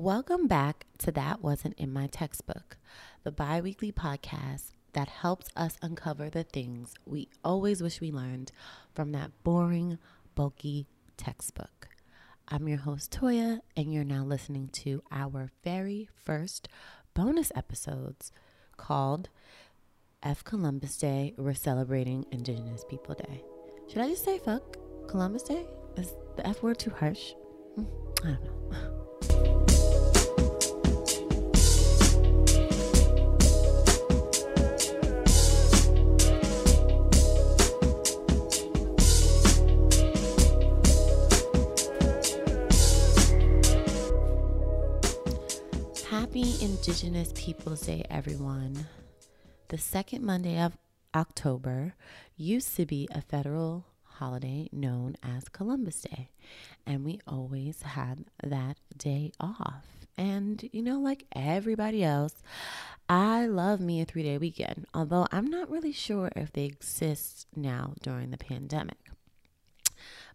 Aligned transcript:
Welcome 0.00 0.46
back 0.46 0.86
to 0.98 1.10
That 1.10 1.42
Wasn't 1.42 1.76
in 1.76 1.92
My 1.92 2.06
Textbook, 2.06 2.76
the 3.24 3.32
bi 3.32 3.60
weekly 3.60 3.90
podcast 3.90 4.70
that 4.92 5.08
helps 5.08 5.48
us 5.56 5.76
uncover 5.82 6.30
the 6.30 6.44
things 6.44 6.94
we 7.04 7.26
always 7.42 7.82
wish 7.82 8.00
we 8.00 8.12
learned 8.12 8.52
from 8.94 9.10
that 9.10 9.32
boring, 9.42 9.98
bulky 10.36 10.86
textbook. 11.16 11.88
I'm 12.46 12.68
your 12.68 12.78
host, 12.78 13.10
Toya, 13.10 13.58
and 13.76 13.92
you're 13.92 14.04
now 14.04 14.22
listening 14.22 14.68
to 14.74 15.02
our 15.10 15.50
very 15.64 16.08
first 16.24 16.68
bonus 17.12 17.50
episodes 17.56 18.30
called 18.76 19.30
F 20.22 20.44
Columbus 20.44 20.96
Day. 20.96 21.34
We're 21.36 21.54
celebrating 21.54 22.24
Indigenous 22.30 22.84
People 22.88 23.16
Day. 23.16 23.42
Should 23.88 24.02
I 24.02 24.10
just 24.10 24.24
say 24.24 24.38
fuck 24.38 24.76
Columbus 25.08 25.42
Day? 25.42 25.66
Is 25.96 26.14
the 26.36 26.46
F 26.46 26.62
word 26.62 26.78
too 26.78 26.90
harsh? 26.90 27.32
Hmm, 27.74 27.84
I 28.22 28.26
don't 28.28 28.70
know. 28.70 28.94
Indigenous 46.68 47.32
Peoples 47.34 47.80
Day, 47.80 48.04
everyone. 48.10 48.86
The 49.68 49.78
second 49.78 50.22
Monday 50.22 50.60
of 50.60 50.76
October 51.14 51.94
used 52.36 52.76
to 52.76 52.84
be 52.84 53.08
a 53.10 53.22
federal 53.22 53.86
holiday 54.02 54.68
known 54.70 55.16
as 55.22 55.48
Columbus 55.48 56.02
Day, 56.02 56.28
and 56.86 57.06
we 57.06 57.20
always 57.26 57.80
had 57.80 58.26
that 58.42 58.76
day 58.94 59.32
off. 59.40 59.86
And, 60.18 60.68
you 60.70 60.82
know, 60.82 61.00
like 61.00 61.24
everybody 61.34 62.04
else, 62.04 62.34
I 63.08 63.46
love 63.46 63.80
me 63.80 64.02
a 64.02 64.04
three 64.04 64.24
day 64.24 64.36
weekend, 64.36 64.84
although 64.92 65.26
I'm 65.32 65.46
not 65.46 65.70
really 65.70 65.92
sure 65.92 66.30
if 66.36 66.52
they 66.52 66.66
exist 66.66 67.46
now 67.56 67.94
during 68.02 68.30
the 68.30 68.36
pandemic. 68.36 69.08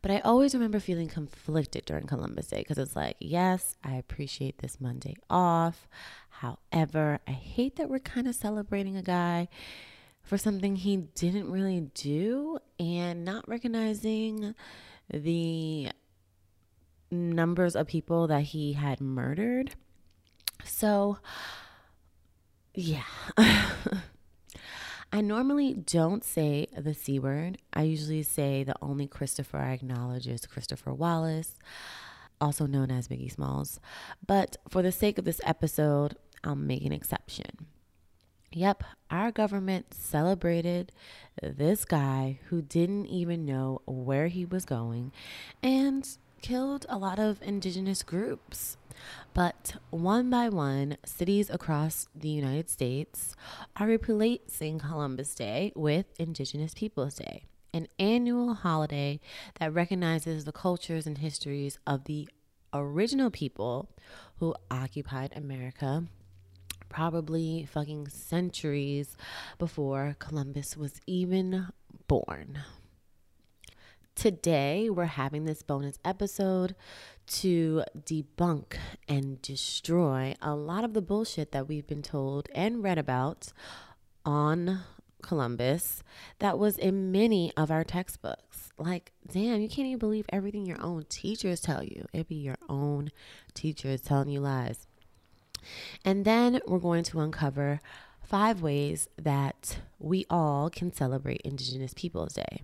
But 0.04 0.12
I 0.12 0.20
always 0.20 0.54
remember 0.54 0.82
feeling 0.82 1.08
conflicted 1.08 1.86
during 1.86 2.08
Columbus 2.08 2.48
Day 2.48 2.58
because 2.58 2.78
it's 2.78 2.94
like, 2.94 3.16
yes, 3.20 3.78
I 3.86 3.96
appreciate 3.96 4.58
this 4.58 4.82
Monday 4.82 5.16
off. 5.30 5.88
However, 6.30 7.20
I 7.26 7.32
hate 7.32 7.78
that 7.78 7.90
we're 7.90 8.00
kind 8.00 8.28
of 8.28 8.36
celebrating 8.36 8.98
a 8.98 9.02
guy 9.02 9.48
for 10.22 10.38
something 10.38 10.76
he 10.76 10.98
didn't 10.98 11.50
really 11.50 11.80
do 11.94 12.59
and 12.78 13.24
not 13.24 13.48
recognizing 13.48 14.54
the 15.09 15.88
numbers 17.09 17.74
of 17.74 17.88
people 17.88 18.28
that 18.28 18.42
he 18.42 18.74
had 18.74 19.00
murdered. 19.00 19.72
So, 20.66 21.20
yeah. 22.74 23.04
I 25.14 25.22
normally 25.22 25.75
don't 25.75 26.23
say 26.23 26.66
the 26.75 26.95
C 26.95 27.19
word. 27.19 27.59
I 27.72 27.83
usually 27.83 28.23
say 28.23 28.64
the 28.64 28.73
only 28.81 29.06
Christopher 29.06 29.59
I 29.59 29.73
acknowledge 29.73 30.25
is 30.25 30.47
Christopher 30.47 30.92
Wallace, 30.92 31.53
also 32.42 32.66
known 32.66 32.89
as 32.89 33.09
Biggie 33.09 33.31
Smalls. 33.31 33.80
But 34.25 34.58
for 34.67 34.81
the 34.81 34.91
sake 34.91 35.19
of 35.19 35.25
this 35.25 35.39
episode, 35.44 36.16
I'll 36.44 36.56
make 36.56 36.84
an 36.84 36.91
exception. 36.91 37.67
Yep, 38.53 38.84
our 39.11 39.31
government 39.31 39.94
celebrated 39.94 40.91
this 41.44 41.86
guy 41.86 42.39
who 42.47 42.64
didn't 42.64 43.06
even 43.06 43.45
know 43.45 43.84
where 43.86 44.30
he 44.30 44.45
was 44.45 44.66
going 44.66 45.11
and 45.61 46.17
killed 46.44 46.86
a 46.90 46.98
lot 46.98 47.18
of 47.18 47.42
indigenous 47.42 48.04
groups. 48.04 48.78
But 49.34 49.76
one 49.90 50.30
by 50.30 50.50
one, 50.50 50.98
cities 51.04 51.50
across 51.50 52.08
the 52.14 52.30
United 52.30 52.70
States 52.70 53.36
are 53.78 53.88
replacing 53.88 54.78
Columbus 54.80 55.34
Day 55.34 55.72
with 55.76 56.06
Indigenous 56.20 56.74
Peoples 56.76 57.16
Day, 57.16 57.46
an 57.74 57.88
annual 57.98 58.53
holiday 58.53 59.22
that 59.59 59.74
recognizes 59.74 60.44
the 60.44 60.52
cultures 60.52 61.08
and 61.08 61.18
histories 61.18 61.80
of 61.88 62.03
the 62.03 62.28
original 62.74 63.32
people 63.32 63.90
who 64.38 64.53
occupied 64.70 65.32
America 65.36 66.03
probably 66.90 67.66
fucking 67.72 68.09
centuries 68.09 69.18
before 69.58 70.16
Columbus 70.20 70.76
was 70.76 71.00
even 71.08 71.68
born. 72.08 72.59
Today, 74.16 74.90
we're 74.90 75.06
having 75.06 75.46
this 75.46 75.63
bonus 75.63 75.97
episode 76.06 76.75
to 77.28 77.84
debunk 78.00 78.75
and 79.09 79.41
destroy 79.41 80.35
a 80.41 80.56
lot 80.56 80.84
of 80.84 80.94
the 80.94 81.01
bullshit 81.01 81.51
that 81.51 81.68
we've 81.68 81.88
been 81.88 82.03
told 82.03 82.47
and 82.53 82.84
read 82.84 82.97
about 82.97 83.52
on 84.23 84.81
Columbus 85.23 86.03
that 86.40 86.59
was 86.59 86.78
in 86.78 87.12
many 87.12 87.52
of 87.57 87.72
our 87.72 87.84
textbooks. 87.84 88.72
Like, 88.78 89.12
damn, 89.29 89.59
you 89.59 89.68
can't 89.68 89.88
even 89.88 89.97
believe 89.97 90.25
everything 90.29 90.66
your 90.66 90.81
own 90.81 91.06
teachers 91.09 91.59
tell 91.59 91.84
you. 91.84 92.06
It'd 92.13 92.28
be 92.28 92.35
your 92.35 92.59
own 92.69 93.12
teachers 93.53 94.02
telling 94.02 94.29
you 94.29 94.40
lies. 94.40 94.88
And 96.06 96.23
then 96.23 96.62
we're 96.68 96.79
going 96.79 97.03
to 97.06 97.19
uncover 97.19 97.81
five 98.22 98.62
ways 98.62 99.09
that 99.18 99.79
we 100.00 100.25
all 100.29 100.69
can 100.69 100.94
celebrate 100.94 101.41
Indigenous 101.41 101.94
Peoples 101.94 102.34
Day. 102.34 102.62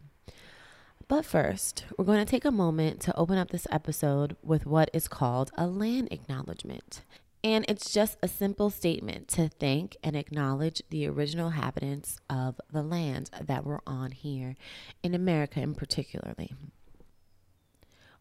But 1.09 1.25
first, 1.25 1.85
we're 1.97 2.05
going 2.05 2.23
to 2.23 2.31
take 2.31 2.45
a 2.45 2.51
moment 2.51 2.99
to 3.01 3.17
open 3.17 3.39
up 3.39 3.49
this 3.49 3.65
episode 3.71 4.37
with 4.43 4.67
what 4.67 4.91
is 4.93 5.07
called 5.07 5.49
a 5.57 5.65
land 5.65 6.09
acknowledgement. 6.11 7.01
And 7.43 7.65
it's 7.67 7.91
just 7.91 8.19
a 8.21 8.27
simple 8.27 8.69
statement 8.69 9.27
to 9.29 9.49
thank 9.49 9.97
and 10.03 10.15
acknowledge 10.15 10.83
the 10.91 11.07
original 11.07 11.47
inhabitants 11.47 12.19
of 12.29 12.61
the 12.71 12.83
land 12.83 13.31
that 13.41 13.65
we're 13.65 13.79
on 13.87 14.11
here 14.11 14.55
in 15.01 15.15
America, 15.15 15.59
in 15.59 15.73
particularly. 15.73 16.53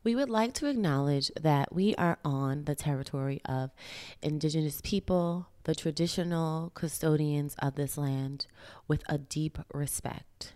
We 0.03 0.15
would 0.15 0.31
like 0.31 0.55
to 0.55 0.67
acknowledge 0.67 1.31
that 1.39 1.75
we 1.75 1.95
are 1.97 2.17
on 2.25 2.65
the 2.65 2.75
territory 2.75 3.43
of 3.45 3.71
Indigenous 4.23 4.81
people, 4.83 5.49
the 5.65 5.75
traditional 5.75 6.71
custodians 6.75 7.55
of 7.59 7.75
this 7.75 7.99
land, 7.99 8.47
with 8.87 9.03
a 9.11 9.19
deep 9.19 9.59
respect. 9.75 10.55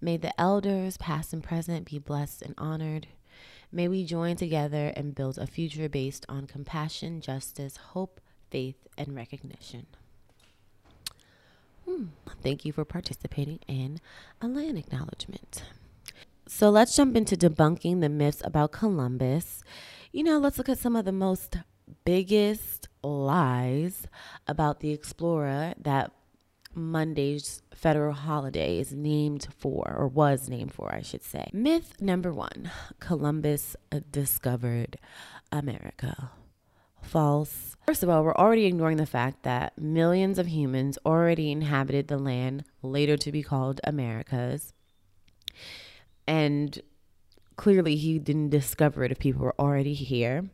May 0.00 0.16
the 0.16 0.38
elders, 0.40 0.96
past 0.96 1.32
and 1.32 1.42
present, 1.42 1.90
be 1.90 1.98
blessed 1.98 2.42
and 2.42 2.54
honored. 2.56 3.06
May 3.70 3.86
we 3.86 4.04
join 4.04 4.36
together 4.36 4.92
and 4.96 5.14
build 5.14 5.38
a 5.38 5.46
future 5.46 5.88
based 5.88 6.26
on 6.28 6.46
compassion, 6.46 7.20
justice, 7.20 7.76
hope, 7.76 8.20
faith, 8.50 8.88
and 8.96 9.14
recognition. 9.14 9.86
Hmm. 11.86 12.06
Thank 12.42 12.64
you 12.64 12.72
for 12.72 12.84
participating 12.84 13.60
in 13.68 14.00
a 14.40 14.48
land 14.48 14.78
acknowledgement. 14.78 15.62
So 16.46 16.70
let's 16.70 16.96
jump 16.96 17.16
into 17.16 17.36
debunking 17.36 18.00
the 18.00 18.08
myths 18.08 18.42
about 18.44 18.72
Columbus. 18.72 19.62
You 20.12 20.24
know, 20.24 20.38
let's 20.38 20.58
look 20.58 20.68
at 20.68 20.78
some 20.78 20.96
of 20.96 21.04
the 21.04 21.12
most 21.12 21.58
biggest 22.04 22.88
lies 23.02 24.06
about 24.46 24.80
the 24.80 24.90
explorer 24.90 25.74
that 25.80 26.12
Monday's 26.74 27.62
federal 27.74 28.12
holiday 28.14 28.78
is 28.78 28.92
named 28.92 29.48
for, 29.58 29.94
or 29.98 30.06
was 30.06 30.48
named 30.48 30.72
for, 30.72 30.94
I 30.94 31.02
should 31.02 31.22
say. 31.22 31.50
Myth 31.52 31.94
number 32.00 32.32
one 32.32 32.70
Columbus 33.00 33.76
discovered 34.10 34.98
America. 35.50 36.30
False. 37.02 37.76
First 37.86 38.02
of 38.02 38.08
all, 38.08 38.22
we're 38.22 38.34
already 38.34 38.66
ignoring 38.66 38.98
the 38.98 39.06
fact 39.06 39.42
that 39.42 39.76
millions 39.78 40.38
of 40.38 40.46
humans 40.46 40.98
already 41.04 41.50
inhabited 41.50 42.08
the 42.08 42.18
land 42.18 42.64
later 42.82 43.16
to 43.16 43.32
be 43.32 43.42
called 43.42 43.80
Americas. 43.84 44.72
And 46.26 46.80
clearly, 47.56 47.96
he 47.96 48.18
didn't 48.18 48.50
discover 48.50 49.02
it 49.02 49.10
if 49.10 49.18
people 49.18 49.42
were 49.42 49.58
already 49.58 49.94
here. 49.94 50.50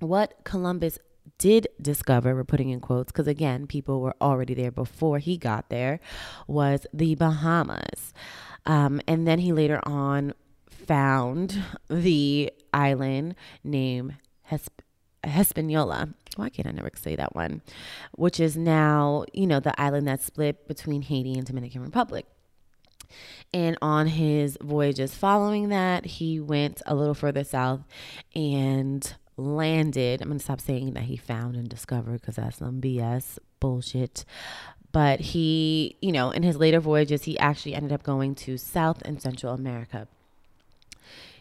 What 0.00 0.44
Columbus 0.44 0.98
did 1.40 1.68
discover, 1.80 2.34
we're 2.34 2.44
putting 2.44 2.68
in 2.68 2.80
quotes 2.80 3.10
because 3.10 3.26
again, 3.26 3.66
people 3.66 4.02
were 4.02 4.14
already 4.20 4.52
there 4.52 4.70
before 4.70 5.18
he 5.18 5.38
got 5.38 5.70
there, 5.70 5.98
was 6.46 6.86
the 6.92 7.14
Bahamas. 7.14 8.12
Um, 8.66 9.00
and 9.08 9.26
then 9.26 9.38
he 9.38 9.52
later 9.52 9.80
on 9.84 10.34
found 10.68 11.62
the 11.88 12.52
island 12.74 13.36
named 13.64 14.16
Hesp- 14.50 14.84
Hispaniola. 15.26 16.10
Why 16.36 16.50
can't 16.50 16.68
I 16.68 16.72
never 16.72 16.90
say 16.94 17.16
that 17.16 17.34
one? 17.34 17.62
Which 18.12 18.38
is 18.38 18.54
now, 18.54 19.24
you 19.32 19.46
know, 19.46 19.60
the 19.60 19.78
island 19.80 20.06
that's 20.06 20.26
split 20.26 20.68
between 20.68 21.00
Haiti 21.00 21.32
and 21.32 21.46
Dominican 21.46 21.80
Republic. 21.80 22.26
And 23.54 23.78
on 23.80 24.08
his 24.08 24.58
voyages 24.60 25.14
following 25.14 25.70
that, 25.70 26.04
he 26.04 26.38
went 26.38 26.82
a 26.84 26.94
little 26.94 27.14
further 27.14 27.44
south 27.44 27.80
and 28.34 29.14
landed. 29.40 30.20
I'm 30.20 30.28
going 30.28 30.38
to 30.38 30.44
stop 30.44 30.60
saying 30.60 30.92
that 30.94 31.04
he 31.04 31.16
found 31.16 31.56
and 31.56 31.68
discovered 31.68 32.20
because 32.20 32.36
that's 32.36 32.58
some 32.58 32.80
BS 32.80 33.38
bullshit. 33.58 34.24
But 34.92 35.20
he, 35.20 35.96
you 36.00 36.12
know, 36.12 36.30
in 36.30 36.42
his 36.42 36.56
later 36.56 36.80
voyages, 36.80 37.24
he 37.24 37.38
actually 37.38 37.74
ended 37.74 37.92
up 37.92 38.02
going 38.02 38.34
to 38.36 38.56
South 38.56 39.02
and 39.02 39.20
Central 39.20 39.54
America. 39.54 40.08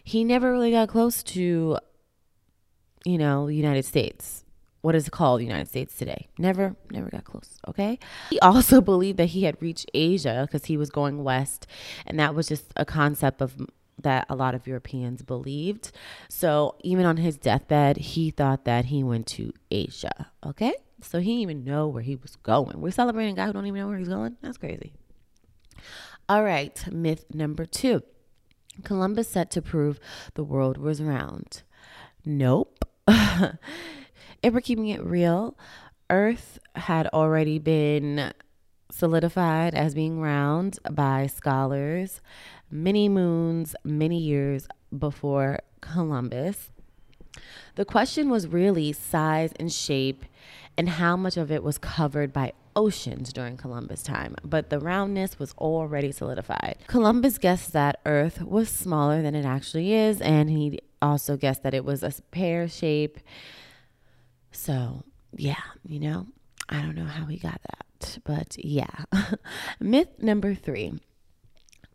He 0.04 0.24
never 0.24 0.52
really 0.52 0.72
got 0.72 0.90
close 0.90 1.24
to, 1.24 1.78
you 3.06 3.18
know, 3.18 3.48
United 3.48 3.86
States 3.86 4.44
what 4.82 4.96
is 4.96 5.08
it 5.08 5.12
called 5.12 5.42
United 5.42 5.68
States 5.68 5.96
today. 5.98 6.28
Never, 6.38 6.76
never 6.92 7.10
got 7.10 7.26
close. 7.26 7.60
Okay. 7.68 8.00
He 8.30 8.40
also 8.42 8.82
believed 8.82 9.18
that 9.18 9.28
he 9.28 9.44
had 9.44 9.62
reached 9.62 9.90
Asia 9.94 10.48
because 10.48 10.66
he 10.66 10.78
was 10.78 10.90
going 10.90 11.24
west, 11.24 11.68
and 12.06 12.20
that 12.20 12.36
was 12.36 12.48
just 12.48 12.72
a 12.76 12.86
concept 12.86 13.42
of 13.42 13.58
that 14.04 14.26
a 14.30 14.36
lot 14.36 14.56
of 14.56 14.68
Europeans 14.68 15.22
believed. 15.22 15.92
So 16.30 16.76
even 16.82 17.06
on 17.06 17.18
his 17.18 17.38
deathbed, 17.38 17.98
he 17.98 18.32
thought 18.32 18.66
that 18.66 18.86
he 18.86 19.04
went 19.04 19.28
to 19.28 19.54
Asia. 19.72 20.32
Okay. 20.46 20.74
So 21.02 21.20
he 21.20 21.32
didn't 21.32 21.42
even 21.42 21.64
know 21.64 21.88
where 21.88 22.04
he 22.04 22.16
was 22.16 22.36
going. 22.38 22.82
We're 22.82 22.92
celebrating 22.92 23.34
a 23.34 23.36
guy 23.36 23.46
who 23.46 23.54
don't 23.54 23.66
even 23.66 23.80
know 23.80 23.88
where 23.88 23.98
he's 23.98 24.10
going. 24.10 24.38
That's 24.42 24.58
crazy. 24.58 24.94
All 26.28 26.44
right, 26.44 26.84
myth 26.92 27.26
number 27.34 27.66
two. 27.66 28.04
Columbus 28.84 29.30
set 29.30 29.50
to 29.52 29.62
prove 29.62 30.00
the 30.36 30.44
world 30.44 30.78
was 30.78 31.02
round. 31.02 31.64
Nope. 32.26 32.86
if 33.08 34.54
we're 34.54 34.62
keeping 34.62 34.90
it 34.90 35.04
real, 35.04 35.58
Earth 36.10 36.60
had 36.76 37.08
already 37.08 37.60
been 37.60 38.34
solidified 38.92 39.76
as 39.76 39.94
being 39.94 40.20
round 40.20 40.80
by 40.90 41.28
scholars 41.28 42.22
many 42.72 43.10
moons, 43.10 43.76
many 43.84 44.18
years 44.18 44.68
before 44.98 45.60
Columbus. 45.82 46.72
The 47.76 47.86
question 47.86 48.30
was 48.30 48.48
really 48.48 48.92
size 48.92 49.54
and 49.60 49.72
shape 49.72 50.26
and 50.78 50.90
how 50.90 51.16
much 51.16 51.38
of 51.38 51.52
it 51.52 51.64
was 51.64 51.78
covered 51.78 52.34
by 52.34 52.54
oceans 52.76 53.34
during 53.34 53.58
Columbus 53.58 54.04
time, 54.04 54.36
but 54.44 54.70
the 54.70 54.80
roundness 54.80 55.38
was 55.38 55.54
already 55.58 56.12
solidified. 56.12 56.78
Columbus 56.88 57.38
guessed 57.38 57.74
that 57.74 58.00
Earth 58.06 58.42
was 58.42 58.70
smaller 58.70 59.22
than 59.22 59.36
it 59.36 59.46
actually 59.46 59.94
is, 59.94 60.22
and 60.22 60.50
he 60.50 60.80
also 61.02 61.36
guessed 61.38 61.64
that 61.64 61.74
it 61.74 61.84
was 61.84 62.04
a 62.04 62.14
pear 62.32 62.68
shape. 62.68 63.20
So, 64.52 65.04
yeah, 65.36 65.62
you 65.86 66.00
know, 66.00 66.28
I 66.70 66.82
don't 66.82 66.96
know 66.96 67.06
how 67.06 67.26
he 67.26 67.38
got 67.38 67.62
that, 67.64 67.86
but 68.24 68.56
yeah. 68.58 69.06
Myth 69.80 70.10
number 70.20 70.54
three 70.56 71.00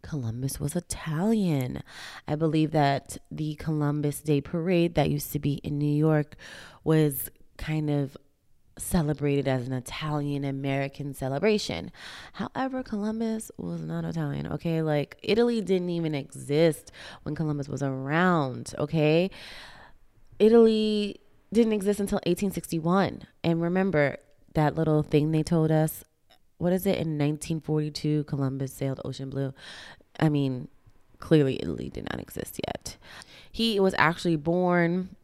Columbus 0.02 0.60
was 0.60 0.76
Italian. 0.76 1.82
I 2.28 2.34
believe 2.34 2.72
that 2.72 3.16
the 3.30 3.54
Columbus 3.54 4.20
Day 4.20 4.40
parade 4.40 4.94
that 4.94 5.10
used 5.10 5.32
to 5.32 5.38
be 5.38 5.54
in 5.64 5.78
New 5.78 5.86
York 5.86 6.36
was 6.84 7.30
kind 7.56 7.88
of 7.88 8.16
celebrated 8.76 9.48
as 9.48 9.66
an 9.66 9.72
Italian 9.72 10.44
American 10.44 11.14
celebration. 11.14 11.90
However, 12.34 12.82
Columbus 12.82 13.50
was 13.56 13.80
not 13.80 14.04
Italian, 14.04 14.46
okay? 14.52 14.82
Like 14.82 15.16
Italy 15.22 15.60
didn't 15.60 15.90
even 15.90 16.14
exist 16.14 16.92
when 17.22 17.34
Columbus 17.34 17.68
was 17.68 17.82
around, 17.82 18.74
okay? 18.78 19.30
Italy 20.38 21.20
didn't 21.52 21.72
exist 21.72 22.00
until 22.00 22.16
1861. 22.26 23.22
And 23.42 23.62
remember 23.62 24.18
that 24.54 24.74
little 24.74 25.02
thing 25.02 25.30
they 25.30 25.42
told 25.42 25.70
us 25.70 26.04
what 26.58 26.72
is 26.72 26.86
it 26.86 26.96
in 26.96 27.18
1942 27.18 28.24
Columbus 28.24 28.72
sailed 28.72 29.00
ocean 29.04 29.28
blue. 29.28 29.52
I 30.18 30.28
mean, 30.28 30.68
clearly 31.18 31.58
Italy 31.60 31.90
did 31.90 32.04
not 32.10 32.20
exist 32.20 32.60
yet. 32.66 32.96
He 33.50 33.78
was 33.80 33.94
actually 33.98 34.36
born 34.36 35.16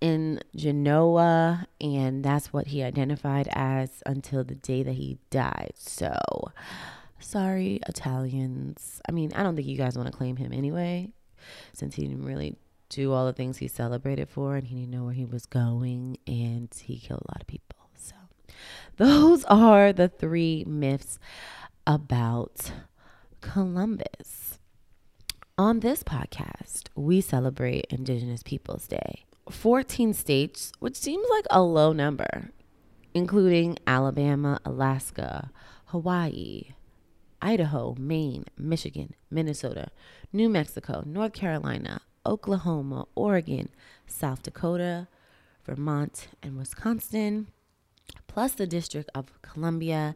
in 0.00 0.40
Genoa, 0.54 1.66
and 1.80 2.24
that's 2.24 2.52
what 2.52 2.68
he 2.68 2.82
identified 2.82 3.48
as 3.52 4.02
until 4.06 4.44
the 4.44 4.54
day 4.54 4.82
that 4.82 4.92
he 4.94 5.18
died. 5.30 5.72
So, 5.76 6.14
sorry, 7.18 7.80
Italians. 7.88 9.00
I 9.08 9.12
mean, 9.12 9.32
I 9.34 9.42
don't 9.42 9.56
think 9.56 9.66
you 9.66 9.76
guys 9.76 9.96
want 9.96 10.10
to 10.10 10.16
claim 10.16 10.36
him 10.36 10.52
anyway, 10.52 11.12
since 11.72 11.94
he 11.94 12.06
didn't 12.06 12.24
really 12.24 12.56
do 12.90 13.12
all 13.12 13.26
the 13.26 13.32
things 13.32 13.58
he 13.58 13.66
celebrated 13.66 14.28
for 14.28 14.56
and 14.56 14.66
he 14.66 14.76
didn't 14.76 14.90
know 14.90 15.04
where 15.04 15.14
he 15.14 15.24
was 15.24 15.46
going, 15.46 16.18
and 16.26 16.68
he 16.84 16.98
killed 16.98 17.22
a 17.26 17.30
lot 17.32 17.40
of 17.40 17.46
people. 17.46 17.83
Those 18.96 19.44
are 19.46 19.92
the 19.92 20.08
three 20.08 20.64
myths 20.68 21.18
about 21.84 22.70
Columbus. 23.40 24.60
On 25.58 25.80
this 25.80 26.04
podcast, 26.04 26.84
we 26.94 27.20
celebrate 27.20 27.86
Indigenous 27.90 28.44
Peoples 28.44 28.86
Day. 28.86 29.24
14 29.50 30.14
states, 30.14 30.70
which 30.78 30.96
seems 30.96 31.26
like 31.28 31.44
a 31.50 31.60
low 31.60 31.92
number, 31.92 32.50
including 33.12 33.78
Alabama, 33.84 34.60
Alaska, 34.64 35.50
Hawaii, 35.86 36.74
Idaho, 37.42 37.96
Maine, 37.98 38.44
Michigan, 38.56 39.14
Minnesota, 39.28 39.88
New 40.32 40.48
Mexico, 40.48 41.02
North 41.04 41.32
Carolina, 41.32 42.00
Oklahoma, 42.24 43.06
Oregon, 43.16 43.70
South 44.06 44.44
Dakota, 44.44 45.08
Vermont, 45.66 46.28
and 46.44 46.56
Wisconsin, 46.56 47.48
plus 48.26 48.52
the 48.52 48.66
District 48.66 49.10
of 49.14 49.32
Columbia, 49.42 50.14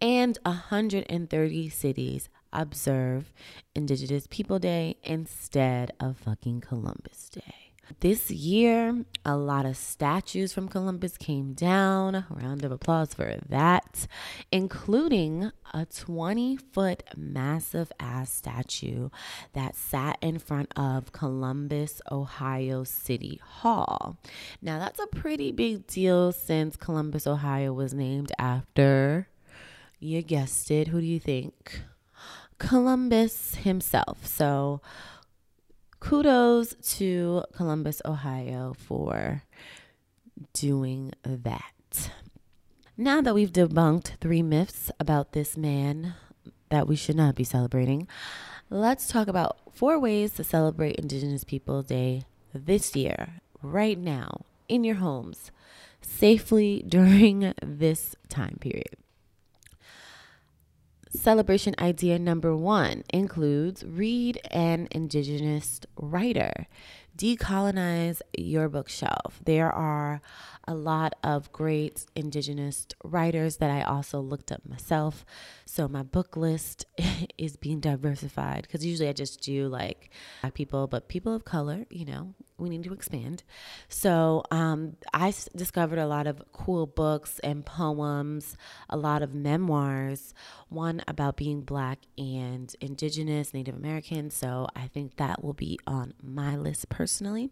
and 0.00 0.38
130 0.44 1.68
cities 1.68 2.28
observe 2.52 3.32
Indigenous 3.74 4.26
People 4.28 4.58
Day 4.58 4.96
instead 5.02 5.92
of 6.00 6.16
fucking 6.16 6.60
Columbus 6.62 7.28
Day. 7.28 7.67
This 8.00 8.30
year, 8.30 9.04
a 9.24 9.36
lot 9.36 9.66
of 9.66 9.76
statues 9.76 10.52
from 10.52 10.68
Columbus 10.68 11.16
came 11.16 11.52
down. 11.54 12.14
A 12.14 12.26
Round 12.30 12.64
of 12.64 12.70
applause 12.70 13.14
for 13.14 13.36
that, 13.48 14.06
including 14.52 15.50
a 15.74 15.86
20 15.86 16.56
foot 16.56 17.02
massive 17.16 17.90
ass 17.98 18.32
statue 18.32 19.08
that 19.54 19.74
sat 19.74 20.18
in 20.20 20.38
front 20.38 20.72
of 20.76 21.12
Columbus, 21.12 22.00
Ohio 22.10 22.84
City 22.84 23.40
Hall. 23.42 24.18
Now, 24.62 24.78
that's 24.78 25.00
a 25.00 25.06
pretty 25.06 25.50
big 25.50 25.86
deal 25.86 26.32
since 26.32 26.76
Columbus, 26.76 27.26
Ohio 27.26 27.72
was 27.72 27.94
named 27.94 28.32
after, 28.38 29.28
you 29.98 30.22
guessed 30.22 30.70
it, 30.70 30.88
who 30.88 31.00
do 31.00 31.06
you 31.06 31.20
think? 31.20 31.82
Columbus 32.58 33.56
himself. 33.56 34.26
So, 34.26 34.80
kudos 36.00 36.74
to 36.96 37.44
Columbus, 37.52 38.00
Ohio 38.04 38.74
for 38.74 39.42
doing 40.52 41.12
that. 41.22 42.10
Now 42.96 43.20
that 43.20 43.34
we've 43.34 43.52
debunked 43.52 44.18
three 44.20 44.42
myths 44.42 44.90
about 44.98 45.32
this 45.32 45.56
man 45.56 46.14
that 46.70 46.86
we 46.86 46.96
should 46.96 47.16
not 47.16 47.34
be 47.34 47.44
celebrating, 47.44 48.08
let's 48.70 49.08
talk 49.08 49.28
about 49.28 49.58
four 49.72 49.98
ways 49.98 50.32
to 50.34 50.44
celebrate 50.44 50.96
Indigenous 50.96 51.44
Peoples 51.44 51.86
Day 51.86 52.24
this 52.52 52.96
year, 52.96 53.40
right 53.62 53.98
now, 53.98 54.42
in 54.68 54.84
your 54.84 54.96
homes, 54.96 55.50
safely 56.00 56.84
during 56.88 57.54
this 57.62 58.16
time 58.28 58.56
period. 58.60 58.96
Celebration 61.18 61.74
idea 61.80 62.16
number 62.16 62.54
one 62.54 63.02
includes 63.12 63.84
read 63.84 64.40
an 64.52 64.86
Indigenous 64.92 65.80
writer. 65.96 66.68
Decolonize 67.16 68.22
your 68.36 68.68
bookshelf. 68.68 69.40
There 69.44 69.70
are 69.70 70.22
a 70.68 70.74
lot 70.74 71.14
of 71.24 71.50
great 71.50 72.04
Indigenous 72.14 72.86
writers 73.02 73.56
that 73.56 73.70
I 73.70 73.80
also 73.80 74.20
looked 74.20 74.52
up 74.52 74.68
myself. 74.68 75.24
So 75.64 75.88
my 75.88 76.02
book 76.02 76.36
list 76.36 76.84
is 77.38 77.56
being 77.56 77.80
diversified 77.80 78.62
because 78.62 78.84
usually 78.84 79.08
I 79.08 79.14
just 79.14 79.40
do 79.40 79.66
like 79.66 80.10
black 80.42 80.52
people, 80.52 80.86
but 80.86 81.08
people 81.08 81.34
of 81.34 81.46
color, 81.46 81.86
you 81.88 82.04
know, 82.04 82.34
we 82.58 82.68
need 82.68 82.84
to 82.84 82.92
expand. 82.92 83.44
So 83.88 84.44
um, 84.50 84.96
I 85.14 85.28
s- 85.28 85.48
discovered 85.56 85.98
a 85.98 86.06
lot 86.06 86.26
of 86.26 86.42
cool 86.52 86.86
books 86.86 87.38
and 87.38 87.64
poems, 87.64 88.54
a 88.90 88.96
lot 88.98 89.22
of 89.22 89.34
memoirs, 89.34 90.34
one 90.68 91.02
about 91.08 91.36
being 91.38 91.62
Black 91.62 92.00
and 92.18 92.74
Indigenous, 92.82 93.54
Native 93.54 93.76
American. 93.76 94.30
So 94.30 94.66
I 94.76 94.88
think 94.88 95.16
that 95.16 95.42
will 95.42 95.54
be 95.54 95.78
on 95.86 96.12
my 96.22 96.56
list 96.56 96.90
personally. 96.90 97.50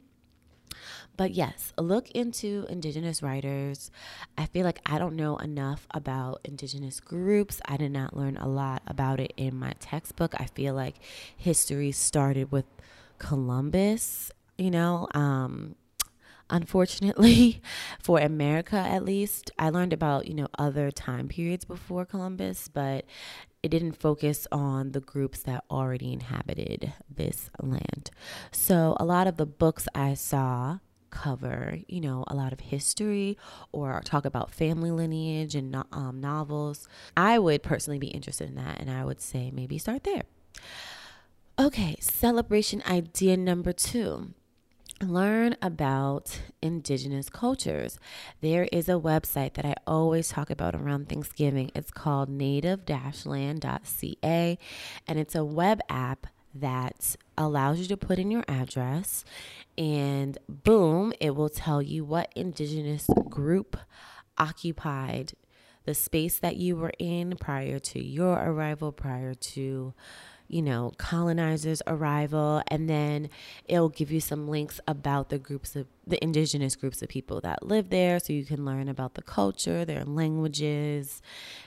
But 1.16 1.32
yes, 1.32 1.72
look 1.78 2.10
into 2.10 2.66
Indigenous 2.68 3.22
writers. 3.22 3.90
I 4.36 4.46
feel 4.46 4.64
like 4.64 4.80
I 4.86 4.98
don't 4.98 5.16
know 5.16 5.36
enough 5.36 5.86
about 5.92 6.40
Indigenous 6.44 7.00
groups. 7.00 7.60
I 7.66 7.76
did 7.76 7.92
not 7.92 8.16
learn 8.16 8.36
a 8.36 8.48
lot 8.48 8.82
about 8.86 9.20
it 9.20 9.32
in 9.36 9.56
my 9.56 9.72
textbook. 9.80 10.34
I 10.38 10.46
feel 10.46 10.74
like 10.74 10.96
history 11.36 11.92
started 11.92 12.52
with 12.52 12.66
Columbus 13.18 14.30
you 14.58 14.70
know, 14.70 15.06
um, 15.12 15.74
unfortunately 16.48 17.60
for 18.00 18.18
America 18.18 18.76
at 18.76 19.04
least. 19.04 19.50
I 19.58 19.70
learned 19.70 19.92
about, 19.92 20.26
you 20.26 20.34
know, 20.34 20.48
other 20.58 20.90
time 20.90 21.28
periods 21.28 21.64
before 21.64 22.04
Columbus, 22.04 22.68
but 22.68 23.04
it 23.62 23.68
didn't 23.70 23.92
focus 23.92 24.46
on 24.52 24.92
the 24.92 25.00
groups 25.00 25.40
that 25.42 25.64
already 25.70 26.12
inhabited 26.12 26.92
this 27.08 27.50
land. 27.60 28.10
So 28.52 28.96
a 29.00 29.04
lot 29.04 29.26
of 29.26 29.36
the 29.36 29.46
books 29.46 29.88
I 29.94 30.14
saw 30.14 30.78
cover, 31.10 31.78
you 31.88 32.00
know, 32.00 32.24
a 32.26 32.34
lot 32.34 32.52
of 32.52 32.60
history 32.60 33.38
or 33.72 34.00
talk 34.04 34.24
about 34.24 34.50
family 34.50 34.90
lineage 34.90 35.54
and 35.54 35.74
um, 35.92 36.20
novels. 36.20 36.88
I 37.16 37.38
would 37.38 37.62
personally 37.62 37.98
be 37.98 38.08
interested 38.08 38.48
in 38.48 38.54
that, 38.56 38.80
and 38.80 38.90
I 38.90 39.04
would 39.04 39.20
say 39.20 39.50
maybe 39.50 39.78
start 39.78 40.04
there. 40.04 40.24
Okay, 41.58 41.96
celebration 42.00 42.82
idea 42.86 43.36
number 43.36 43.72
two 43.72 44.34
learn 45.02 45.56
about 45.60 46.40
indigenous 46.62 47.28
cultures. 47.28 47.98
There 48.40 48.68
is 48.72 48.88
a 48.88 48.92
website 48.92 49.54
that 49.54 49.64
I 49.64 49.74
always 49.86 50.28
talk 50.28 50.50
about 50.50 50.74
around 50.74 51.08
Thanksgiving. 51.08 51.70
It's 51.74 51.90
called 51.90 52.28
native-land.ca 52.28 54.58
and 55.06 55.18
it's 55.18 55.34
a 55.34 55.44
web 55.44 55.80
app 55.88 56.26
that 56.54 57.16
allows 57.36 57.78
you 57.78 57.86
to 57.86 57.96
put 57.96 58.18
in 58.18 58.30
your 58.30 58.44
address 58.48 59.24
and 59.76 60.38
boom, 60.48 61.12
it 61.20 61.34
will 61.34 61.50
tell 61.50 61.82
you 61.82 62.04
what 62.04 62.32
indigenous 62.34 63.08
group 63.28 63.76
occupied 64.38 65.34
the 65.84 65.94
space 65.94 66.38
that 66.38 66.56
you 66.56 66.76
were 66.76 66.92
in 66.98 67.36
prior 67.36 67.78
to 67.78 68.02
your 68.02 68.34
arrival, 68.34 68.90
prior 68.90 69.34
to 69.34 69.92
you 70.48 70.62
know, 70.62 70.92
colonizers' 70.98 71.82
arrival, 71.86 72.62
and 72.68 72.88
then 72.88 73.28
it'll 73.66 73.88
give 73.88 74.10
you 74.10 74.20
some 74.20 74.48
links 74.48 74.80
about 74.86 75.28
the 75.28 75.38
groups 75.38 75.76
of 75.76 75.86
the 76.06 76.22
indigenous 76.22 76.76
groups 76.76 77.02
of 77.02 77.08
people 77.08 77.40
that 77.40 77.66
live 77.66 77.90
there 77.90 78.18
so 78.20 78.32
you 78.32 78.44
can 78.44 78.64
learn 78.64 78.88
about 78.88 79.14
the 79.14 79.22
culture, 79.22 79.84
their 79.84 80.04
languages, 80.04 81.20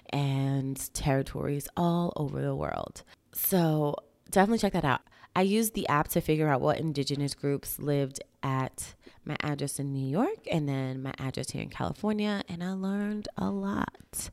and 0.09 0.93
territories 0.93 1.67
all 1.75 2.13
over 2.15 2.41
the 2.41 2.55
world. 2.55 3.03
So 3.33 3.95
definitely 4.31 4.59
check 4.59 4.73
that 4.73 4.85
out. 4.85 5.01
I 5.35 5.41
used 5.43 5.73
the 5.73 5.87
app 5.87 6.07
to 6.09 6.21
figure 6.21 6.49
out 6.49 6.61
what 6.61 6.79
indigenous 6.79 7.35
groups 7.35 7.79
lived 7.79 8.19
at 8.41 8.95
my 9.25 9.37
address 9.41 9.79
in 9.79 9.93
New 9.93 10.07
York 10.07 10.47
and 10.51 10.67
then 10.67 11.03
my 11.03 11.13
address 11.19 11.51
here 11.51 11.61
in 11.61 11.69
California, 11.69 12.43
and 12.49 12.63
I 12.63 12.73
learned 12.73 13.27
a 13.37 13.49
lot. 13.49 14.29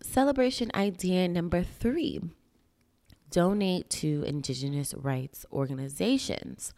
Celebration 0.00 0.70
idea 0.74 1.28
number 1.28 1.62
three 1.62 2.20
donate 3.30 3.90
to 3.90 4.22
indigenous 4.26 4.94
rights 4.94 5.44
organizations. 5.52 6.72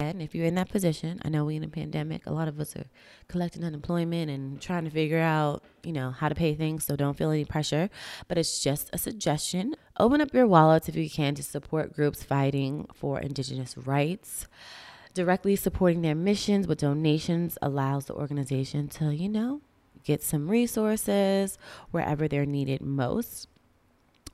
And 0.00 0.20
if 0.20 0.34
you're 0.34 0.46
in 0.46 0.56
that 0.56 0.68
position, 0.68 1.20
I 1.24 1.28
know 1.28 1.44
we're 1.44 1.56
in 1.56 1.64
a 1.64 1.68
pandemic, 1.68 2.26
a 2.26 2.32
lot 2.32 2.48
of 2.48 2.58
us 2.58 2.74
are 2.76 2.86
collecting 3.28 3.64
unemployment 3.64 4.30
and 4.30 4.60
trying 4.60 4.84
to 4.84 4.90
figure 4.90 5.20
out, 5.20 5.62
you 5.84 5.92
know, 5.92 6.10
how 6.10 6.28
to 6.28 6.34
pay 6.34 6.54
things, 6.54 6.84
so 6.84 6.96
don't 6.96 7.16
feel 7.16 7.30
any 7.30 7.44
pressure, 7.44 7.88
but 8.26 8.36
it's 8.36 8.60
just 8.60 8.90
a 8.92 8.98
suggestion. 8.98 9.76
Open 9.98 10.20
up 10.20 10.34
your 10.34 10.46
wallets 10.46 10.88
if 10.88 10.96
you 10.96 11.08
can 11.08 11.34
to 11.36 11.42
support 11.42 11.94
groups 11.94 12.24
fighting 12.24 12.88
for 12.92 13.20
indigenous 13.20 13.76
rights. 13.78 14.48
Directly 15.14 15.54
supporting 15.56 16.02
their 16.02 16.14
missions 16.16 16.66
with 16.66 16.80
donations 16.80 17.56
allows 17.62 18.06
the 18.06 18.14
organization 18.14 18.88
to, 18.88 19.14
you 19.14 19.28
know, 19.28 19.60
get 20.04 20.22
some 20.22 20.50
resources 20.50 21.58
wherever 21.92 22.26
they're 22.26 22.44
needed 22.44 22.80
most 22.80 23.46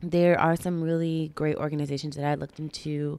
there 0.00 0.38
are 0.38 0.57
some 0.57 0.83
really 0.83 1.33
great 1.35 1.57
organizations 1.57 2.17
that 2.17 2.25
I 2.25 2.35
looked 2.35 2.59
into, 2.59 3.19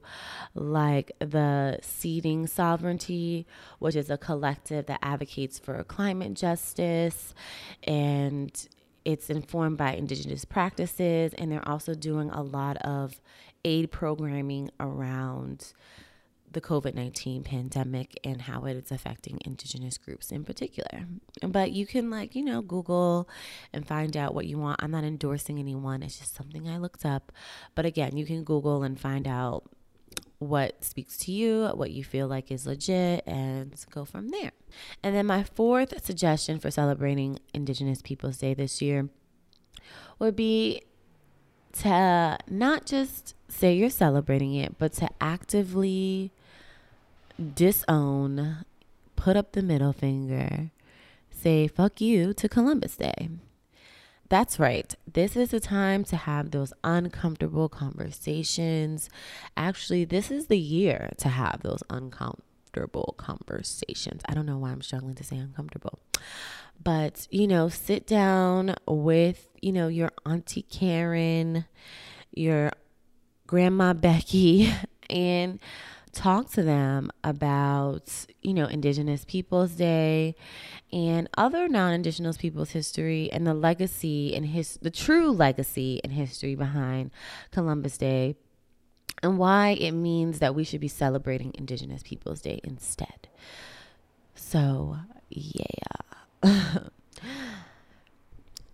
like 0.54 1.12
the 1.18 1.78
Seeding 1.82 2.46
Sovereignty, 2.46 3.46
which 3.78 3.96
is 3.96 4.10
a 4.10 4.16
collective 4.16 4.86
that 4.86 4.98
advocates 5.02 5.58
for 5.58 5.82
climate 5.84 6.34
justice 6.34 7.34
and 7.84 8.68
it's 9.04 9.30
informed 9.30 9.78
by 9.78 9.94
indigenous 9.94 10.44
practices. 10.44 11.34
And 11.34 11.50
they're 11.50 11.66
also 11.68 11.94
doing 11.94 12.30
a 12.30 12.42
lot 12.42 12.76
of 12.78 13.20
aid 13.64 13.90
programming 13.90 14.70
around 14.78 15.72
the 16.52 16.60
COVID 16.60 16.94
19 16.94 17.44
pandemic 17.44 18.18
and 18.24 18.42
how 18.42 18.64
it 18.64 18.76
is 18.76 18.90
affecting 18.90 19.38
indigenous 19.44 19.98
groups 19.98 20.32
in 20.32 20.44
particular. 20.44 21.06
But 21.42 21.72
you 21.72 21.86
can, 21.86 22.10
like, 22.10 22.34
you 22.34 22.44
know, 22.44 22.62
Google 22.62 23.28
and 23.72 23.86
find 23.86 24.16
out 24.16 24.34
what 24.34 24.46
you 24.46 24.58
want. 24.58 24.82
I'm 24.82 24.90
not 24.90 25.04
endorsing 25.04 25.58
anyone, 25.58 26.02
it's 26.02 26.18
just 26.18 26.34
something 26.34 26.68
I 26.68 26.78
looked 26.78 27.04
up. 27.04 27.32
But 27.74 27.86
again, 27.86 28.16
you 28.16 28.26
can 28.26 28.44
Google 28.44 28.82
and 28.82 28.98
find 28.98 29.28
out 29.28 29.64
what 30.38 30.82
speaks 30.82 31.18
to 31.18 31.32
you, 31.32 31.66
what 31.74 31.90
you 31.90 32.02
feel 32.02 32.26
like 32.26 32.50
is 32.50 32.66
legit, 32.66 33.22
and 33.26 33.74
go 33.90 34.04
from 34.04 34.30
there. 34.30 34.52
And 35.02 35.14
then 35.14 35.26
my 35.26 35.44
fourth 35.44 36.04
suggestion 36.04 36.58
for 36.58 36.70
celebrating 36.70 37.38
Indigenous 37.52 38.00
Peoples 38.00 38.38
Day 38.38 38.54
this 38.54 38.80
year 38.80 39.10
would 40.18 40.34
be 40.34 40.82
to 41.72 42.38
not 42.48 42.86
just 42.86 43.34
say 43.48 43.74
you're 43.74 43.90
celebrating 43.90 44.54
it, 44.54 44.78
but 44.78 44.94
to 44.94 45.08
actively 45.20 46.32
disown, 47.40 48.64
put 49.16 49.36
up 49.36 49.52
the 49.52 49.62
middle 49.62 49.92
finger, 49.92 50.70
say 51.30 51.66
fuck 51.66 52.00
you 52.00 52.32
to 52.34 52.48
Columbus 52.48 52.96
Day. 52.96 53.28
That's 54.28 54.60
right. 54.60 54.94
This 55.12 55.34
is 55.36 55.50
the 55.50 55.58
time 55.58 56.04
to 56.04 56.16
have 56.16 56.52
those 56.52 56.72
uncomfortable 56.84 57.68
conversations. 57.68 59.10
Actually, 59.56 60.04
this 60.04 60.30
is 60.30 60.46
the 60.46 60.58
year 60.58 61.10
to 61.18 61.28
have 61.28 61.62
those 61.62 61.82
uncomfortable 61.90 63.14
conversations. 63.16 64.22
I 64.28 64.34
don't 64.34 64.46
know 64.46 64.58
why 64.58 64.70
I'm 64.70 64.82
struggling 64.82 65.16
to 65.16 65.24
say 65.24 65.36
uncomfortable. 65.36 65.98
But, 66.82 67.26
you 67.30 67.48
know, 67.48 67.68
sit 67.68 68.06
down 68.06 68.76
with, 68.86 69.48
you 69.60 69.72
know, 69.72 69.88
your 69.88 70.12
auntie 70.24 70.62
Karen, 70.62 71.64
your 72.32 72.70
grandma 73.48 73.94
Becky, 73.94 74.72
and 75.10 75.58
talk 76.12 76.50
to 76.52 76.62
them 76.62 77.10
about, 77.22 78.26
you 78.42 78.54
know, 78.54 78.66
Indigenous 78.66 79.24
Peoples 79.24 79.72
Day 79.72 80.34
and 80.92 81.28
other 81.36 81.68
non-Indigenous 81.68 82.36
peoples' 82.36 82.70
history 82.70 83.30
and 83.32 83.46
the 83.46 83.54
legacy 83.54 84.34
and 84.34 84.46
his 84.46 84.78
the 84.82 84.90
true 84.90 85.30
legacy 85.30 86.00
and 86.02 86.12
history 86.12 86.54
behind 86.54 87.10
Columbus 87.50 87.96
Day 87.96 88.36
and 89.22 89.38
why 89.38 89.70
it 89.70 89.92
means 89.92 90.38
that 90.38 90.54
we 90.54 90.64
should 90.64 90.80
be 90.80 90.88
celebrating 90.88 91.52
Indigenous 91.54 92.02
Peoples 92.02 92.40
Day 92.40 92.60
instead. 92.64 93.28
So, 94.34 94.96
yeah. 95.28 95.66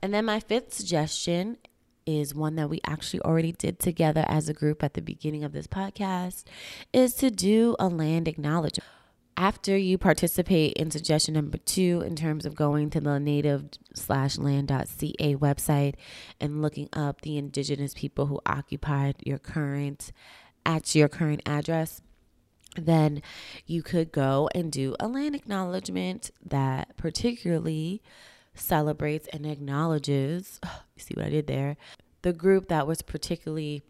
and 0.03 0.15
then 0.15 0.25
my 0.25 0.41
fifth 0.41 0.73
suggestion 0.73 1.59
is 2.07 2.35
one 2.35 2.57
that 2.57 2.71
we 2.71 2.81
actually 2.87 3.21
already 3.21 3.53
did 3.53 3.79
together 3.79 4.25
as 4.29 4.49
a 4.49 4.55
group 4.55 4.83
at 4.83 4.95
the 4.95 5.03
beginning 5.03 5.45
of 5.45 5.53
this 5.53 5.67
podcast 5.67 6.45
is 6.93 7.15
to 7.15 7.31
do 7.31 7.77
a 7.79 7.89
land 7.89 8.29
acknowledgement. 8.29 8.89
After 9.39 9.77
you 9.77 9.99
participate 9.99 10.73
in 10.75 10.91
suggestion 10.91 11.35
number 11.35 11.59
two, 11.59 12.03
in 12.07 12.17
terms 12.17 12.47
of 12.47 12.55
going 12.55 12.89
to 12.91 13.01
the 13.01 13.21
native 13.21 13.69
slash 13.95 14.39
land.ca 14.39 15.37
website 15.37 15.95
and 16.41 16.63
looking 16.63 16.89
up 16.95 17.21
the 17.21 17.37
indigenous 17.37 17.93
people 17.93 18.27
who 18.27 18.41
occupied 18.47 19.17
your 19.27 19.39
current 19.39 20.11
at 20.65 20.95
your 20.95 21.09
current 21.09 21.43
address, 21.45 22.01
then 22.77 23.23
you 23.67 23.83
could 23.83 24.11
go 24.11 24.49
and 24.55 24.73
do 24.73 24.97
a 24.99 25.07
land 25.07 25.35
acknowledgement 25.35 26.31
that 26.45 26.97
particularly 26.97 28.03
celebrates 28.59 29.29
and 29.33 29.47
acknowledges, 29.47 30.61
you 30.65 31.03
see 31.03 31.15
what 31.15 31.27
I 31.27 31.31
did 31.31 31.47
there, 31.47 31.77
the 32.23 32.33
group 32.33 32.69
that 32.69 32.87
was 32.87 33.03
particularly 33.03 33.83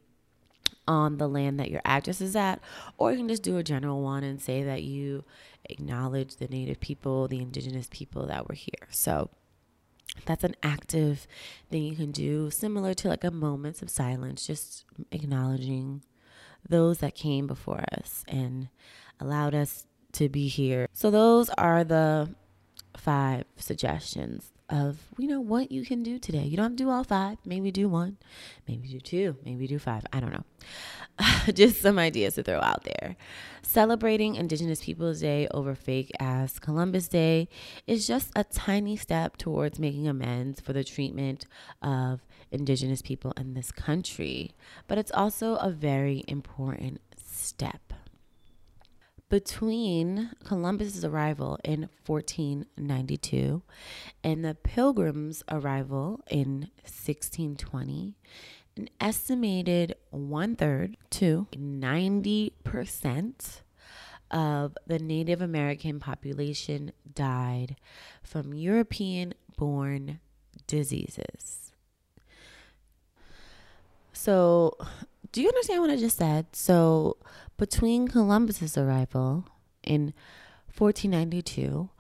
on 0.89 1.19
the 1.19 1.29
land 1.29 1.59
that 1.59 1.71
your 1.71 1.81
address 1.85 2.21
is 2.21 2.37
at, 2.37 2.61
or 2.99 3.11
you 3.11 3.19
can 3.19 3.29
just 3.29 3.43
do 3.43 3.57
a 3.57 3.63
general 3.63 4.03
one 4.03 4.23
and 4.23 4.41
say 4.41 4.63
that 4.63 4.83
you 4.83 5.25
acknowledge 5.65 6.37
the 6.37 6.49
native 6.49 6.81
people, 6.81 7.27
the 7.29 7.41
indigenous 7.41 7.89
people 7.91 8.27
that 8.27 8.49
were 8.49 8.55
here. 8.55 8.89
So 8.91 9.31
that's 10.25 10.45
an 10.45 10.55
active 10.63 11.27
thing 11.71 11.83
you 11.83 11.97
can 11.97 12.13
do, 12.13 12.51
similar 12.51 12.95
to 12.95 13.09
like 13.09 13.25
a 13.25 13.31
moments 13.31 13.83
of 13.83 13.91
silence, 13.91 14.47
just 14.47 14.85
acknowledging 15.11 16.03
those 16.69 16.99
that 16.99 17.15
came 17.15 17.47
before 17.47 17.85
us 17.93 18.25
and 18.29 18.69
allowed 19.21 19.55
us 19.55 19.87
to 20.13 20.29
be 20.29 20.49
here. 20.49 20.89
So 20.93 21.11
those 21.11 21.51
are 21.51 21.85
the 21.85 22.35
five 22.97 23.45
suggestions 23.57 24.53
of 24.69 24.99
you 25.17 25.29
know 25.29 25.41
what 25.41 25.71
you 25.71 25.85
can 25.85 26.03
do 26.03 26.19
today. 26.19 26.43
You 26.43 26.57
don't 26.57 26.65
have 26.65 26.73
to 26.73 26.85
do 26.85 26.91
all 26.91 27.05
five. 27.05 27.39
Maybe 27.45 27.71
do 27.71 27.89
one, 27.89 28.19
maybe 28.67 28.89
do 28.89 29.01
two, 29.01 29.37
maybe 29.45 29.67
do 29.67 29.79
five. 29.79 30.05
I 30.13 30.21
don't 30.21 30.33
know. 30.33 30.45
Just 31.53 31.81
some 31.81 31.99
ideas 31.99 32.35
to 32.35 32.43
throw 32.43 32.61
out 32.61 32.85
there. 32.85 33.17
Celebrating 33.63 34.35
Indigenous 34.35 34.85
Peoples 34.85 35.21
Day 35.21 35.49
over 35.53 35.75
fake 35.75 36.11
ass 36.21 36.59
Columbus 36.59 37.09
Day 37.09 37.49
is 37.87 38.07
just 38.07 38.31
a 38.37 38.45
tiny 38.45 38.97
step 38.97 39.37
towards 39.37 39.79
making 39.79 40.07
amends 40.07 40.61
for 40.61 40.73
the 40.73 40.85
treatment 40.85 41.47
of 41.83 42.21
Indigenous 42.53 43.03
people 43.03 43.33
in 43.37 43.55
this 43.55 43.73
country, 43.73 44.53
but 44.87 44.99
it's 44.99 45.11
also 45.13 45.57
a 45.57 45.71
very 45.71 46.23
important 46.29 47.01
step 47.17 47.86
between 49.29 50.31
Columbus's 50.45 51.05
arrival 51.05 51.59
in 51.65 51.89
1492 52.07 53.63
and 54.23 54.45
the 54.45 54.55
Pilgrims' 54.55 55.43
arrival 55.51 56.21
in 56.31 56.71
1620, 56.83 58.15
an 58.77 58.89
estimated 59.01 59.97
one 60.11 60.55
third 60.55 60.97
to 61.11 61.49
90% 61.53 63.61
of 64.31 64.77
the 64.87 64.99
Native 64.99 65.41
American 65.41 65.99
population 65.99 66.93
died 67.15 67.77
from 68.23 68.55
European 68.55 69.35
born 69.57 70.21
diseases. 70.67 71.73
So, 74.13 74.77
Do 75.37 75.43
you 75.43 75.49
understand 75.49 75.83
what 75.83 75.91
I 75.91 75.97
just 75.97 76.17
said? 76.17 76.47
So, 76.55 77.19
between 77.59 78.09
Columbus's 78.09 78.79
arrival 78.79 79.45
in 79.83 80.15
1492 80.75 81.91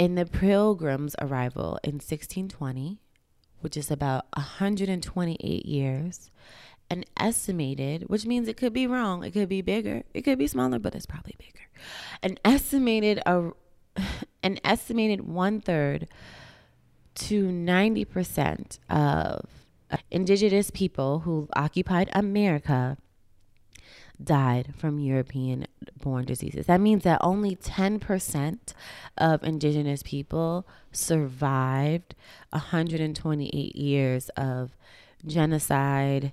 and 0.00 0.18
the 0.18 0.26
Pilgrims' 0.26 1.14
arrival 1.20 1.78
in 1.84 2.00
1620, 2.00 2.98
which 3.60 3.76
is 3.76 3.88
about 3.88 4.24
128 4.34 5.64
years, 5.64 6.32
an 6.90 7.04
estimated, 7.16 8.08
which 8.08 8.26
means 8.26 8.48
it 8.48 8.56
could 8.56 8.72
be 8.72 8.88
wrong, 8.88 9.22
it 9.22 9.30
could 9.30 9.48
be 9.48 9.62
bigger, 9.62 10.02
it 10.12 10.22
could 10.22 10.36
be 10.36 10.48
smaller, 10.48 10.80
but 10.80 10.96
it's 10.96 11.06
probably 11.06 11.36
bigger. 11.38 11.68
An 12.20 12.36
estimated 12.44 13.22
uh, 13.26 13.50
a 13.96 14.02
an 14.42 14.58
estimated 14.64 15.20
one 15.20 15.60
third 15.60 16.08
to 17.14 17.44
90% 17.44 18.80
of 18.88 19.59
indigenous 20.10 20.70
people 20.70 21.20
who 21.20 21.48
occupied 21.54 22.10
America 22.12 22.96
died 24.22 24.74
from 24.76 24.98
European 24.98 25.66
born 26.02 26.24
diseases. 26.24 26.66
That 26.66 26.80
means 26.80 27.04
that 27.04 27.20
only 27.22 27.56
10% 27.56 28.58
of 29.18 29.42
indigenous 29.42 30.02
people 30.02 30.66
survived 30.92 32.14
128 32.50 33.76
years 33.76 34.28
of 34.30 34.76
genocide 35.26 36.32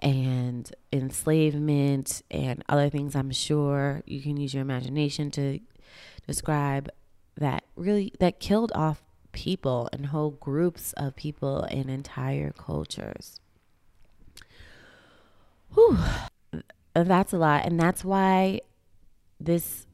and 0.00 0.70
enslavement 0.92 2.22
and 2.30 2.62
other 2.68 2.88
things 2.88 3.16
I'm 3.16 3.32
sure 3.32 4.02
you 4.06 4.20
can 4.20 4.36
use 4.36 4.54
your 4.54 4.62
imagination 4.62 5.30
to 5.32 5.58
describe 6.26 6.88
that 7.36 7.64
really 7.76 8.12
that 8.20 8.40
killed 8.40 8.72
off 8.74 9.02
people 9.38 9.88
and 9.92 10.06
whole 10.06 10.30
groups 10.32 10.92
of 10.94 11.14
people 11.14 11.62
and 11.62 11.88
entire 11.88 12.50
cultures. 12.50 13.38
Whew. 15.74 15.96
That's 16.92 17.32
a 17.32 17.38
lot. 17.38 17.64
And 17.64 17.78
that's 17.78 18.04
why 18.04 18.62
this 19.38 19.86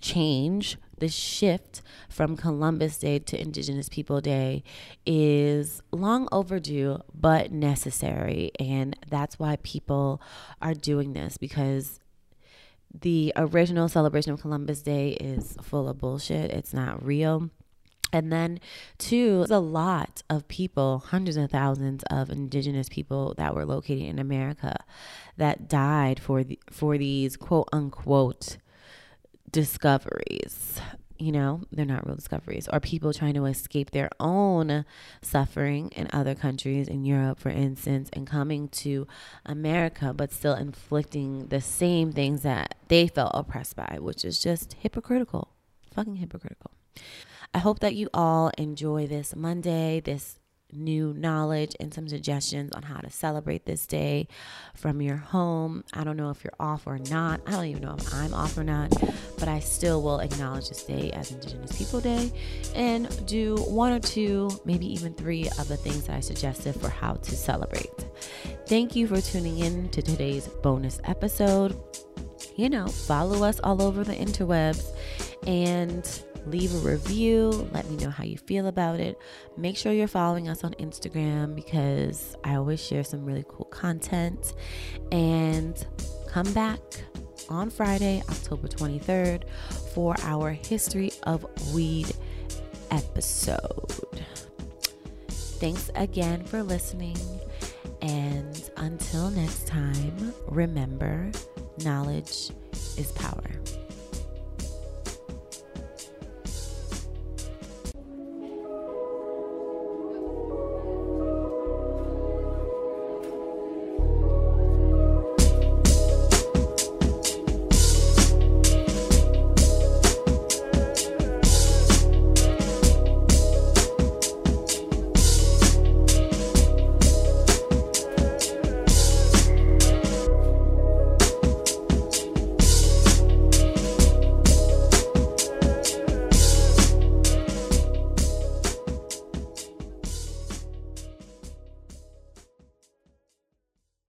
change, 0.00 0.76
this 0.98 1.14
shift 1.14 1.82
from 2.08 2.36
Columbus 2.36 2.98
Day 2.98 3.20
to 3.20 3.40
Indigenous 3.40 3.88
People 3.88 4.20
Day 4.20 4.64
is 5.06 5.80
long 5.92 6.28
overdue, 6.32 6.98
but 7.14 7.52
necessary. 7.52 8.50
And 8.58 8.98
that's 9.08 9.38
why 9.38 9.58
people 9.62 10.20
are 10.60 10.74
doing 10.74 11.12
this 11.12 11.36
because 11.36 12.00
the 12.92 13.32
original 13.36 13.88
celebration 13.88 14.32
of 14.32 14.40
Columbus 14.40 14.82
Day 14.82 15.10
is 15.12 15.56
full 15.62 15.88
of 15.88 15.98
bullshit. 15.98 16.50
It's 16.50 16.74
not 16.74 17.04
real. 17.04 17.50
And 18.14 18.32
then, 18.32 18.60
two, 18.96 19.44
a 19.50 19.58
lot 19.58 20.22
of 20.30 20.46
people, 20.46 21.00
hundreds 21.08 21.36
of 21.36 21.50
thousands 21.50 22.04
of 22.04 22.30
indigenous 22.30 22.88
people 22.88 23.34
that 23.38 23.56
were 23.56 23.66
located 23.66 24.04
in 24.04 24.20
America 24.20 24.84
that 25.36 25.68
died 25.68 26.20
for 26.20 26.44
the, 26.44 26.56
for 26.70 26.96
these 26.96 27.36
quote 27.36 27.68
unquote 27.72 28.58
discoveries. 29.50 30.80
You 31.18 31.32
know, 31.32 31.62
they're 31.72 31.84
not 31.84 32.06
real 32.06 32.14
discoveries, 32.14 32.68
or 32.72 32.78
people 32.78 33.12
trying 33.12 33.34
to 33.34 33.46
escape 33.46 33.90
their 33.90 34.10
own 34.20 34.84
suffering 35.20 35.88
in 35.96 36.06
other 36.12 36.36
countries, 36.36 36.86
in 36.86 37.04
Europe, 37.04 37.40
for 37.40 37.48
instance, 37.48 38.10
and 38.12 38.28
coming 38.28 38.68
to 38.68 39.08
America, 39.44 40.14
but 40.14 40.32
still 40.32 40.54
inflicting 40.54 41.48
the 41.48 41.60
same 41.60 42.12
things 42.12 42.42
that 42.42 42.76
they 42.86 43.08
felt 43.08 43.32
oppressed 43.34 43.74
by, 43.74 43.98
which 43.98 44.24
is 44.24 44.40
just 44.40 44.74
hypocritical. 44.74 45.48
Fucking 45.92 46.16
hypocritical. 46.16 46.70
I 47.54 47.58
hope 47.58 47.78
that 47.80 47.94
you 47.94 48.08
all 48.12 48.50
enjoy 48.58 49.06
this 49.06 49.36
Monday, 49.36 50.00
this 50.00 50.40
new 50.72 51.14
knowledge 51.14 51.76
and 51.78 51.94
some 51.94 52.08
suggestions 52.08 52.72
on 52.72 52.82
how 52.82 52.98
to 52.98 53.08
celebrate 53.08 53.64
this 53.64 53.86
day 53.86 54.26
from 54.74 55.00
your 55.00 55.16
home. 55.16 55.84
I 55.92 56.02
don't 56.02 56.16
know 56.16 56.30
if 56.30 56.42
you're 56.42 56.52
off 56.58 56.86
or 56.86 56.98
not. 56.98 57.40
I 57.46 57.52
don't 57.52 57.66
even 57.66 57.82
know 57.82 57.94
if 57.96 58.12
I'm 58.12 58.34
off 58.34 58.58
or 58.58 58.64
not, 58.64 58.92
but 59.38 59.46
I 59.46 59.60
still 59.60 60.02
will 60.02 60.18
acknowledge 60.18 60.68
this 60.68 60.82
day 60.82 61.12
as 61.12 61.30
Indigenous 61.30 61.78
People 61.78 62.00
Day 62.00 62.32
and 62.74 63.24
do 63.26 63.56
one 63.68 63.92
or 63.92 64.00
two, 64.00 64.50
maybe 64.64 64.92
even 64.92 65.14
three 65.14 65.46
of 65.58 65.68
the 65.68 65.76
things 65.76 66.08
that 66.08 66.16
I 66.16 66.20
suggested 66.20 66.74
for 66.80 66.88
how 66.88 67.14
to 67.14 67.36
celebrate. 67.36 68.06
Thank 68.66 68.96
you 68.96 69.06
for 69.06 69.20
tuning 69.20 69.60
in 69.60 69.90
to 69.90 70.02
today's 70.02 70.48
bonus 70.48 70.98
episode. 71.04 71.78
You 72.56 72.68
know, 72.68 72.88
follow 72.88 73.44
us 73.44 73.60
all 73.62 73.80
over 73.80 74.02
the 74.02 74.14
interwebs 74.14 74.90
and 75.46 76.04
leave 76.46 76.74
a 76.74 76.78
review. 76.78 77.68
Let 77.72 77.88
me 77.90 77.96
know 77.96 78.10
how 78.10 78.24
you 78.24 78.38
feel 78.38 78.66
about 78.66 79.00
it. 79.00 79.18
Make 79.56 79.76
sure 79.76 79.92
you're 79.92 80.08
following 80.08 80.48
us 80.48 80.64
on 80.64 80.72
Instagram 80.74 81.54
because 81.54 82.36
I 82.44 82.56
always 82.56 82.84
share 82.84 83.04
some 83.04 83.24
really 83.24 83.44
cool 83.48 83.66
content. 83.66 84.54
And 85.12 85.86
come 86.28 86.52
back 86.52 86.80
on 87.48 87.70
Friday, 87.70 88.22
October 88.28 88.68
23rd, 88.68 89.48
for 89.94 90.14
our 90.22 90.50
History 90.50 91.12
of 91.24 91.46
Weed 91.74 92.12
episode. 92.90 94.24
Thanks 95.28 95.90
again 95.94 96.44
for 96.44 96.62
listening. 96.62 97.16
And 98.02 98.70
until 98.76 99.30
next 99.30 99.66
time, 99.66 100.34
remember 100.46 101.30
knowledge 101.78 102.50
is 102.98 103.12
power. 103.14 103.50